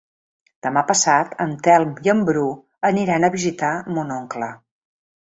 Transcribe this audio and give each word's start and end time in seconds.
Demà 0.67 0.81
passat 0.91 1.35
en 1.45 1.53
Telm 1.67 1.91
i 2.07 2.11
en 2.13 2.23
Bru 2.29 2.45
aniran 2.91 3.29
a 3.29 3.33
visitar 3.37 3.71
mon 3.99 4.15
oncle. 4.17 4.49